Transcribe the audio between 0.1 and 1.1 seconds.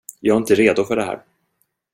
Jag är inte redo för det